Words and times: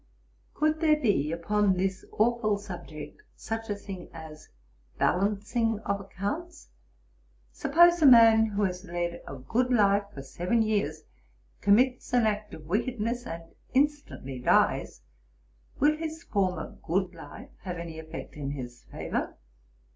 Could 0.55 0.79
there 0.81 0.99
be, 0.99 1.31
upon 1.31 1.77
this 1.77 2.03
aweful 2.11 2.57
subject, 2.57 3.21
such 3.35 3.69
a 3.69 3.75
thing 3.75 4.09
as 4.11 4.49
balancing 4.97 5.77
of 5.81 6.01
accounts? 6.01 6.69
Suppose 7.51 8.01
a 8.01 8.07
man 8.07 8.47
who 8.47 8.63
has 8.63 8.83
led 8.83 9.21
a 9.27 9.35
good 9.35 9.71
life 9.71 10.05
for 10.11 10.23
seven 10.23 10.63
years, 10.63 11.03
commits 11.61 12.13
an 12.13 12.25
act 12.25 12.55
of 12.55 12.65
wickedness, 12.65 13.27
and 13.27 13.43
instantly 13.75 14.39
dies; 14.39 15.01
will 15.79 15.95
his 15.95 16.23
former 16.23 16.79
good 16.81 17.13
life 17.13 17.51
have 17.59 17.77
any 17.77 17.99
effect 17.99 18.35
in 18.35 18.49
his 18.49 18.81
favour? 18.89 19.37